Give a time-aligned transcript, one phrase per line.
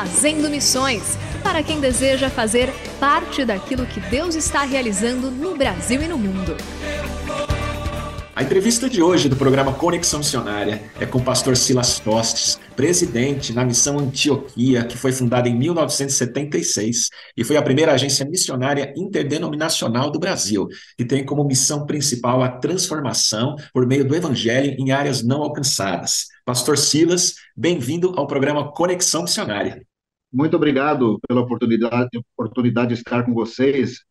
[0.00, 6.08] Fazendo Missões para quem deseja fazer parte daquilo que Deus está realizando no Brasil e
[6.08, 6.56] no mundo.
[8.34, 13.52] A entrevista de hoje do programa Conexão Missionária é com o pastor Silas Tostes, presidente
[13.52, 20.10] na Missão Antioquia, que foi fundada em 1976 e foi a primeira agência missionária interdenominacional
[20.10, 25.22] do Brasil, que tem como missão principal a transformação por meio do evangelho em áreas
[25.22, 26.24] não alcançadas.
[26.46, 29.82] Pastor Silas, bem-vindo ao programa Conexão Missionária.
[30.32, 34.04] Muito obrigado pela oportunidade, oportunidade de estar com vocês.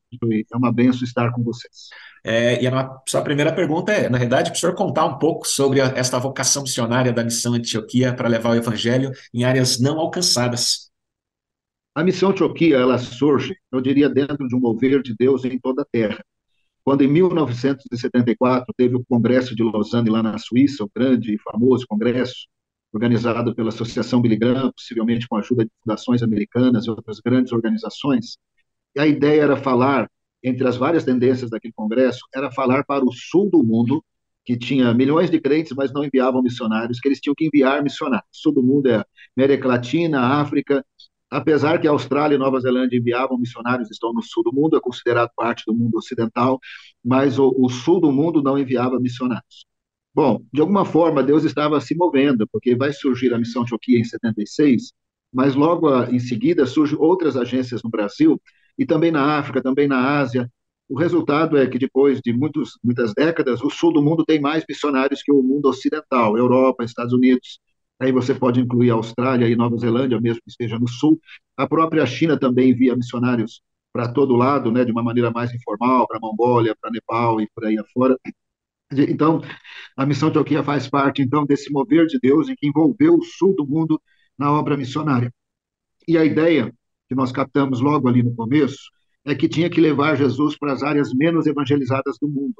[0.52, 1.90] É uma benção estar com vocês.
[2.24, 5.48] É, e a sua primeira pergunta é, na verdade, para o senhor contar um pouco
[5.48, 9.98] sobre a, esta vocação missionária da Missão Antioquia para levar o evangelho em áreas não
[10.00, 10.90] alcançadas.
[11.96, 15.84] A Missão Antioquia, ela surge, eu diria, dentro de um mover de Deus em toda
[15.84, 16.24] a terra.
[16.84, 21.86] Quando em 1974 teve o Congresso de Lausanne lá na Suíça, o grande e famoso
[21.88, 22.48] congresso,
[22.94, 27.54] organizado pela Associação Billy Graham, possivelmente com a ajuda de fundações americanas e outras grandes
[27.54, 28.38] organizações,
[28.96, 30.10] e a ideia era falar,
[30.44, 34.04] entre as várias tendências daquele congresso, era falar para o sul do mundo,
[34.46, 38.28] que tinha milhões de crentes, mas não enviavam missionários, que eles tinham que enviar missionários.
[38.32, 39.04] Sul do mundo é
[39.38, 40.84] América Latina, África,
[41.30, 44.82] apesar que a Austrália e Nova Zelândia enviavam missionários, estão no sul do mundo, é
[44.82, 46.60] considerado parte do mundo ocidental,
[47.06, 49.69] mas o, o sul do mundo não enviava missionários.
[50.20, 54.04] Bom, de alguma forma Deus estava se movendo, porque vai surgir a missão Antioquia em
[54.04, 54.92] 76,
[55.34, 58.38] mas logo em seguida surgem outras agências no Brasil
[58.78, 60.52] e também na África, também na Ásia.
[60.90, 64.66] O resultado é que depois de muitos, muitas décadas, o sul do mundo tem mais
[64.68, 67.62] missionários que o mundo ocidental, Europa, Estados Unidos.
[67.98, 71.18] Aí você pode incluir a Austrália e Nova Zelândia, mesmo que esteja no sul.
[71.56, 73.62] A própria China também envia missionários
[73.94, 77.48] para todo lado, né, de uma maneira mais informal, para a Mongólia, para Nepal e
[77.56, 78.18] por aí afora.
[78.92, 79.42] Então,
[79.96, 83.56] a missão Antioquia faz parte, então, desse mover de Deus em que envolveu o sul
[83.56, 84.02] do mundo
[84.38, 85.32] na obra missionária.
[86.08, 86.74] E a ideia
[87.08, 88.90] que nós captamos logo ali no começo
[89.26, 92.56] é que tinha que levar Jesus para as áreas menos evangelizadas do mundo.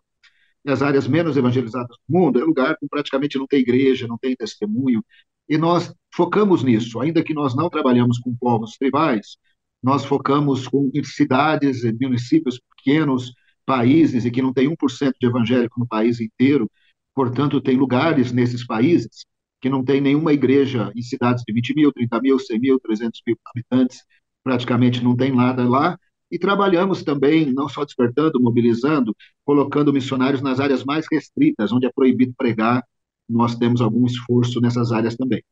[0.66, 4.18] E as áreas menos evangelizadas do mundo é lugar que praticamente não tem igreja, não
[4.18, 5.04] tem testemunho.
[5.48, 9.38] E nós focamos nisso, ainda que nós não trabalhamos com povos tribais,
[9.82, 13.34] nós focamos com cidades, municípios pequenos,
[13.70, 16.68] países e que não tem 1% de evangélico no país inteiro,
[17.14, 19.28] portanto, tem lugares nesses países
[19.62, 23.22] que não tem nenhuma igreja em cidades de 20 mil, 30 mil, 100 mil, 300
[23.28, 24.04] mil habitantes,
[24.44, 26.00] praticamente não tem nada lá,
[26.32, 29.16] e trabalhamos também, não só despertando, mobilizando,
[29.46, 32.84] colocando missionários nas áreas mais restritas, onde é proibido pregar,
[33.30, 35.44] nós temos algum esforço nessas áreas também.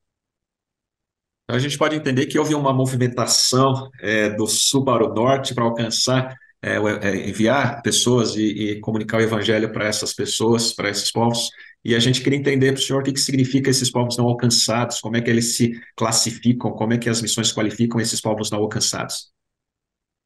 [1.44, 5.54] Então, a gente pode entender que houve uma movimentação é, do sul para o norte
[5.54, 10.89] para alcançar é, é, enviar pessoas e, e, comunicar o evangelho para essas pessoas, para
[10.89, 11.50] esses povos.
[11.86, 14.25] E a gente queria entender para o senhor o que, que significa esses povos não
[14.25, 18.50] alcançados, como é que eles se classificam, como é que as missões qualificam esses povos
[18.51, 19.31] não alcançados.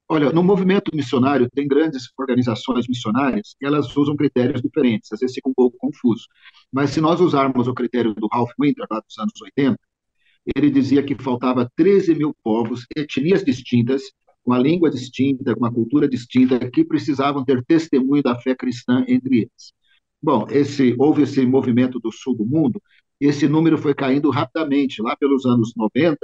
[0.09, 5.35] Olha, no movimento missionário, tem grandes organizações missionárias que elas usam critérios diferentes, às vezes
[5.35, 6.25] fica um pouco confuso.
[6.71, 9.79] Mas se nós usarmos o critério do Ralph Winter, lá dos anos 80,
[10.53, 14.01] ele dizia que faltava 13 mil povos, etnias distintas,
[14.43, 19.05] com a língua distinta, com a cultura distinta, que precisavam ter testemunho da fé cristã
[19.07, 19.73] entre eles.
[20.21, 22.81] Bom, esse, houve esse movimento do sul do mundo,
[23.19, 25.01] esse número foi caindo rapidamente.
[25.01, 26.17] Lá pelos anos 90,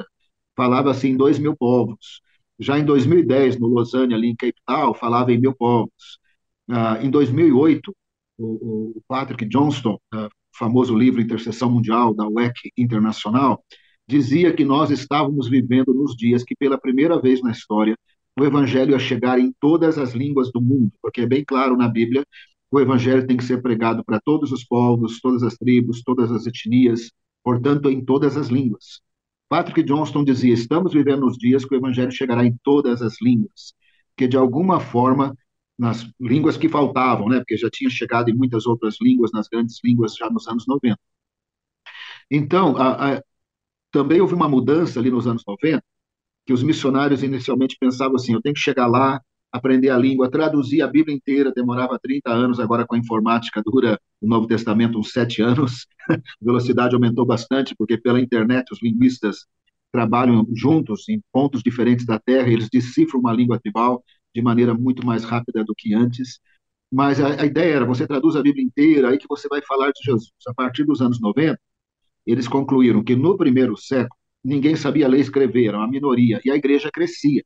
[0.56, 2.22] falava-se em 2 mil povos.
[2.60, 6.20] Já em 2010, no Lausanne, ali em Cape Town, falava em mil povos.
[6.68, 7.96] Uh, em 2008,
[8.38, 13.64] o, o Patrick Johnston, uh, famoso livro Intercessão Mundial, da WEC Internacional,
[14.08, 17.98] dizia que nós estávamos vivendo nos dias que, pela primeira vez na história,
[18.40, 21.88] o evangelho ia chegar em todas as línguas do mundo, porque é bem claro na
[21.88, 22.24] Bíblia,
[22.72, 26.46] o evangelho tem que ser pregado para todos os povos, todas as tribos, todas as
[26.46, 27.12] etnias,
[27.44, 29.02] portanto, em todas as línguas.
[29.50, 33.74] Patrick Johnston dizia: estamos vivendo nos dias que o evangelho chegará em todas as línguas,
[34.16, 35.36] que de alguma forma
[35.78, 39.80] nas línguas que faltavam, né, porque já tinha chegado em muitas outras línguas, nas grandes
[39.84, 40.98] línguas já nos anos 90.
[42.30, 43.24] Então, a, a,
[43.92, 45.84] também houve uma mudança ali nos anos 90,
[46.46, 50.82] que os missionários inicialmente pensavam assim: eu tenho que chegar lá, aprender a língua, traduzir
[50.82, 55.12] a Bíblia inteira, demorava 30 anos, agora com a informática dura o Novo Testamento uns
[55.12, 55.88] sete anos.
[56.10, 59.46] a velocidade aumentou bastante, porque pela internet os linguistas
[59.92, 64.04] trabalham juntos em pontos diferentes da Terra, eles decifram uma língua tribal
[64.36, 66.40] de maneira muito mais rápida do que antes.
[66.92, 69.92] Mas a, a ideia era: você traduz a Bíblia inteira, aí que você vai falar
[69.92, 70.32] de Jesus.
[70.48, 71.60] A partir dos anos 90,
[72.28, 76.52] eles concluíram que no primeiro século, ninguém sabia ler e escrever, era uma minoria, e
[76.52, 77.44] a igreja crescia.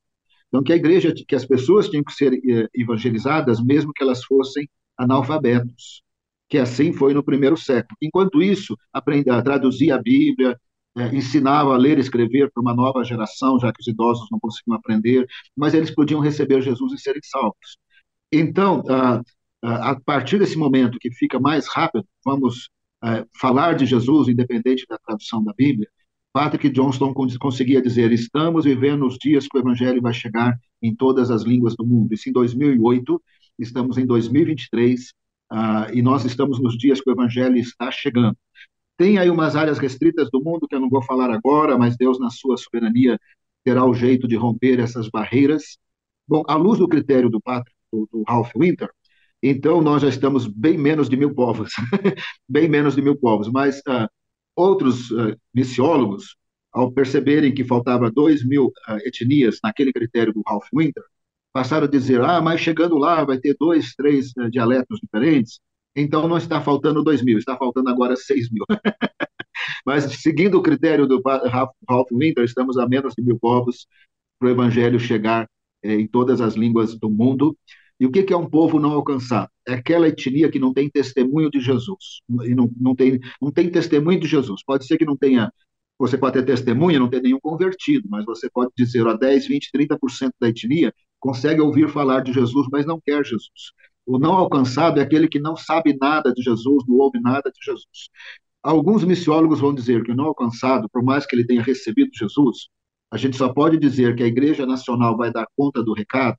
[0.47, 4.23] Então, que a igreja, que as pessoas tinham que ser eh, evangelizadas, mesmo que elas
[4.25, 4.67] fossem
[4.97, 6.03] analfabetos,
[6.49, 7.95] que assim foi no primeiro século.
[8.01, 10.57] Enquanto isso, aprender a traduzir a Bíblia,
[10.97, 14.39] eh, ensinava a ler e escrever para uma nova geração, já que os idosos não
[14.39, 15.25] conseguiam aprender,
[15.55, 17.77] mas eles podiam receber Jesus e serem salvos.
[18.31, 22.69] Então, a, a partir desse momento que fica mais rápido, vamos
[23.03, 25.88] eh, falar de Jesus, independente da tradução da Bíblia,
[26.33, 31.30] Patrick Johnston conseguia dizer: estamos vivendo os dias que o evangelho vai chegar em todas
[31.30, 32.13] as línguas do mundo.
[32.13, 33.21] Isso em 2008,
[33.59, 35.13] estamos em 2023 uh,
[35.51, 38.38] ah, e nós estamos nos dias que o evangelho está chegando.
[38.98, 42.19] Tem aí umas áreas restritas do mundo que eu não vou falar agora, mas Deus,
[42.19, 43.19] na sua soberania,
[43.63, 45.77] terá o jeito de romper essas barreiras.
[46.27, 48.89] Bom, à luz do critério do, Patrick, do, do Ralph Winter,
[49.41, 51.71] então nós já estamos bem menos de mil povos,
[52.47, 54.07] bem menos de mil povos, mas uh,
[54.55, 56.35] Outros uh, missiólogos,
[56.73, 61.03] ao perceberem que faltava 2 mil uh, etnias naquele critério do Ralph Winter,
[61.53, 65.59] passaram a dizer: ah, mas chegando lá vai ter dois, três dialetos diferentes,
[65.95, 68.65] então não está faltando 2 mil, está faltando agora 6 mil.
[69.85, 73.88] mas seguindo o critério do Ralph Winter, estamos a menos de mil povos
[74.38, 75.47] para o evangelho chegar
[75.83, 77.57] eh, em todas as línguas do mundo.
[78.01, 79.48] E o que é um povo não alcançado?
[79.68, 82.21] É aquela etnia que não tem testemunho de Jesus.
[82.45, 84.63] E não, não, tem, não tem testemunho de Jesus.
[84.65, 85.53] Pode ser que não tenha.
[86.00, 89.69] Você pode ter testemunha, não ter nenhum convertido, mas você pode dizer, a 10, 20,
[89.71, 93.71] 30% da etnia consegue ouvir falar de Jesus, mas não quer Jesus.
[94.03, 97.63] O não alcançado é aquele que não sabe nada de Jesus, não ouve nada de
[97.63, 98.09] Jesus.
[98.63, 102.68] Alguns missiólogos vão dizer que o não alcançado, por mais que ele tenha recebido Jesus,
[103.12, 106.36] a gente só pode dizer que a Igreja Nacional vai dar conta do recado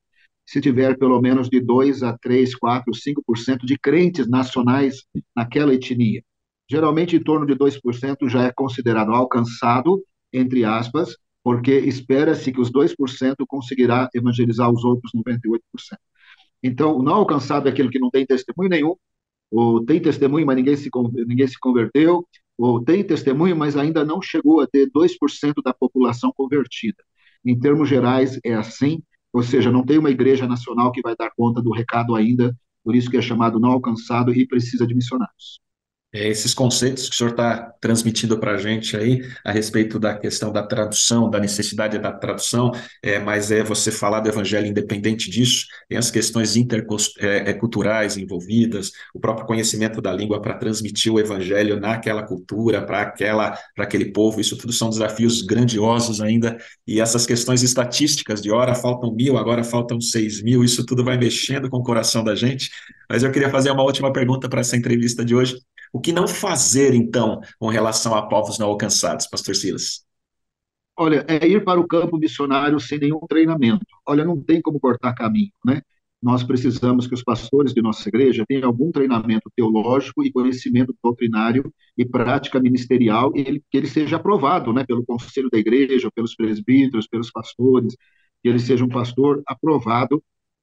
[0.53, 5.03] se tiver pelo menos de 2 a 3, 4, 5% de crentes nacionais
[5.35, 6.23] naquela etnia.
[6.71, 12.71] Geralmente, em torno de 2% já é considerado alcançado, entre aspas, porque espera-se que os
[12.71, 15.59] 2% conseguirá evangelizar os outros 98%.
[16.63, 18.95] Então, não alcançado é aquele que não tem testemunho nenhum,
[19.51, 20.91] ou tem testemunho, mas ninguém se,
[21.27, 22.29] ninguém se converteu,
[22.59, 27.03] ou tem testemunho, mas ainda não chegou a ter 2% da população convertida.
[27.43, 31.31] Em termos gerais, é assim, ou seja, não tem uma igreja nacional que vai dar
[31.35, 35.62] conta do recado ainda, por isso que é chamado não alcançado e precisa de missionários.
[36.15, 40.15] É, esses conceitos que o senhor está transmitindo para a gente aí, a respeito da
[40.15, 42.71] questão da tradução, da necessidade da tradução,
[43.03, 48.23] é, mas é você falar do evangelho independente disso, tem as questões interculturais é, é
[48.23, 53.85] envolvidas, o próprio conhecimento da língua para transmitir o evangelho naquela cultura, para aquela, para
[53.85, 59.15] aquele povo, isso tudo são desafios grandiosos ainda, e essas questões estatísticas de hora faltam
[59.15, 62.71] mil, agora faltam seis mil, isso tudo vai mexendo com o coração da gente,
[63.09, 65.57] mas eu queria fazer uma última pergunta para essa entrevista de hoje.
[65.93, 70.07] O que não fazer, então, com relação a povos não alcançados, Pastor Silas?
[70.97, 73.85] Olha, é ir para o campo missionário sem nenhum treinamento.
[74.07, 75.83] Olha, não tem como cortar caminho, né?
[76.23, 81.73] Nós precisamos que os pastores de nossa igreja tenham algum treinamento teológico e conhecimento doutrinário
[81.99, 87.09] e prática ministerial, e que ele seja aprovado, né, pelo conselho da igreja, pelos presbíteros,
[87.09, 87.97] pelos pastores,
[88.41, 90.23] que ele seja um pastor aprovado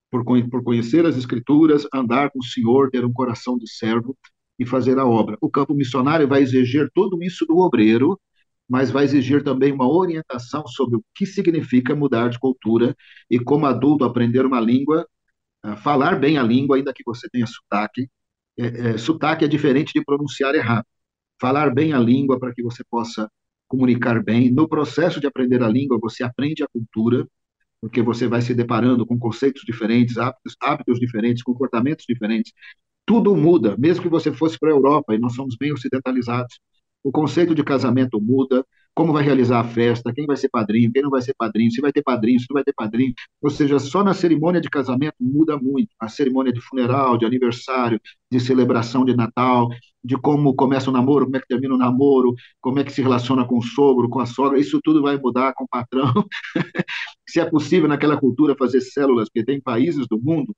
[0.09, 4.17] por, por conhecer as escrituras, andar com o Senhor, ter um coração de servo
[4.59, 5.37] e fazer a obra.
[5.41, 8.19] O campo missionário vai exigir tudo isso do obreiro,
[8.67, 12.95] mas vai exigir também uma orientação sobre o que significa mudar de cultura
[13.29, 15.07] e, como adulto, aprender uma língua,
[15.63, 18.09] ah, falar bem a língua, ainda que você tenha sotaque.
[18.57, 20.85] É, é, sotaque é diferente de pronunciar errado.
[21.41, 23.29] Falar bem a língua para que você possa
[23.67, 24.51] comunicar bem.
[24.51, 27.27] No processo de aprender a língua, você aprende a cultura,
[27.81, 32.53] porque você vai se deparando com conceitos diferentes, hábitos, hábitos diferentes, comportamentos diferentes.
[33.09, 36.59] Tudo muda, mesmo que você fosse para a Europa, e nós somos bem ocidentalizados.
[37.03, 38.63] O conceito de casamento muda,
[38.93, 41.81] como vai realizar a festa, quem vai ser padrinho, quem não vai ser padrinho, se
[41.81, 43.11] vai ter padrinho, se não vai ter padrinho.
[43.41, 45.89] Ou seja, só na cerimônia de casamento muda muito.
[45.99, 47.99] A cerimônia de funeral, de aniversário,
[48.31, 49.69] de celebração de Natal,
[50.03, 53.01] de como começa o namoro, como é que termina o namoro, como é que se
[53.01, 56.13] relaciona com o sogro, com a sogra, isso tudo vai mudar com o patrão.
[57.27, 60.53] se é possível naquela cultura fazer células, porque tem países do mundo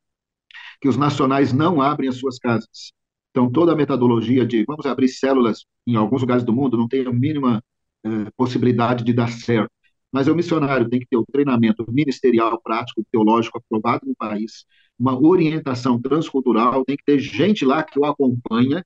[0.81, 2.91] que os nacionais não abrem as suas casas.
[3.29, 7.05] Então, toda a metodologia de vamos abrir células em alguns lugares do mundo não tem
[7.05, 7.63] a mínima
[8.03, 9.71] eh, possibilidade de dar certo.
[10.11, 14.65] Mas o missionário tem que ter o treinamento ministerial, prático, teológico aprovado no país,
[14.99, 18.85] uma orientação transcultural, tem que ter gente lá que o acompanha,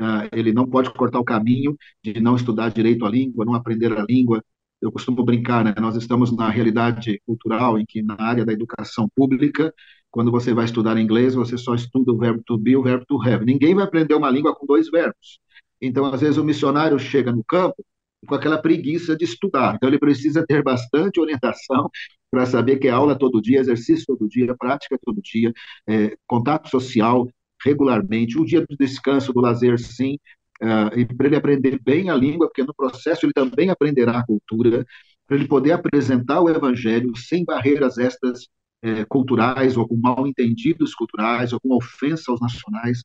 [0.00, 3.92] uh, ele não pode cortar o caminho de não estudar direito a língua, não aprender
[3.92, 4.42] a língua.
[4.80, 5.74] Eu costumo brincar, né?
[5.78, 9.72] Nós estamos na realidade cultural em que na área da educação pública,
[10.12, 13.20] quando você vai estudar inglês, você só estuda o verbo to be o verbo to
[13.22, 13.44] have.
[13.44, 15.40] Ninguém vai aprender uma língua com dois verbos.
[15.80, 17.82] Então, às vezes, o missionário chega no campo
[18.26, 19.74] com aquela preguiça de estudar.
[19.74, 21.90] Então, ele precisa ter bastante orientação
[22.30, 25.52] para saber que é aula todo dia, exercício todo dia, prática todo dia,
[25.88, 27.26] é, contato social
[27.64, 30.18] regularmente, um dia de descanso, do lazer, sim,
[30.62, 34.26] uh, e para ele aprender bem a língua, porque no processo ele também aprenderá a
[34.26, 34.84] cultura,
[35.26, 38.48] para ele poder apresentar o evangelho sem barreiras estas
[38.82, 43.02] é, culturais, ou com mal entendidos culturais, ou com ofensa aos nacionais,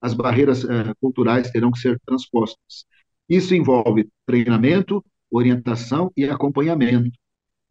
[0.00, 2.86] as barreiras é, culturais terão que ser transpostas.
[3.28, 7.18] Isso envolve treinamento, orientação e acompanhamento.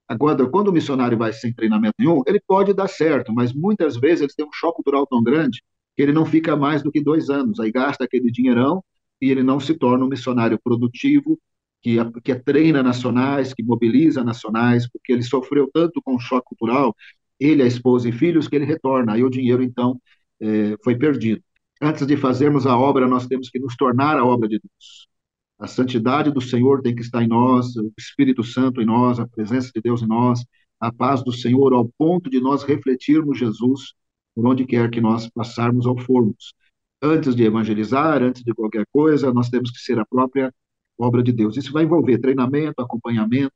[0.08, 4.22] Agora, quando o missionário vai sem treinamento nenhum, ele pode dar certo, mas muitas vezes
[4.22, 5.62] ele tem um choque cultural tão grande
[5.96, 8.84] que ele não fica mais do que dois anos, aí gasta aquele dinheirão
[9.22, 11.40] e ele não se torna um missionário produtivo,
[11.82, 16.96] que, que treina nacionais, que mobiliza nacionais, porque ele sofreu tanto com o choque cultural,
[17.40, 20.00] ele, a esposa e filhos, que ele retorna, aí o dinheiro, então,
[20.40, 21.42] é, foi perdido.
[21.82, 25.08] Antes de fazermos a obra, nós temos que nos tornar a obra de Deus.
[25.60, 29.28] A santidade do Senhor tem que estar em nós, o Espírito Santo em nós, a
[29.28, 30.44] presença de Deus em nós,
[30.80, 33.94] a paz do Senhor, ao ponto de nós refletirmos Jesus
[34.36, 36.54] por onde quer que nós passarmos ou formos.
[37.02, 40.54] Antes de evangelizar, antes de qualquer coisa, nós temos que ser a própria
[40.98, 41.58] obra de Deus.
[41.58, 43.54] Isso vai envolver treinamento, acompanhamento,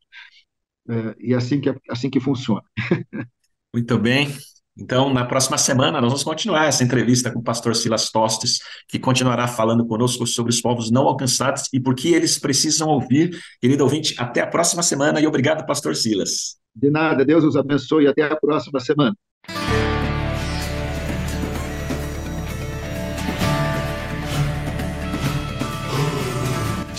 [0.89, 2.63] é, e assim que, assim que funciona.
[3.73, 4.35] Muito bem.
[4.77, 8.97] Então, na próxima semana, nós vamos continuar essa entrevista com o pastor Silas Tostes, que
[8.97, 13.37] continuará falando conosco sobre os povos não alcançados e por que eles precisam ouvir.
[13.59, 16.57] Querido ouvinte, até a próxima semana e obrigado, pastor Silas.
[16.73, 19.15] De nada, Deus os abençoe e até a próxima semana.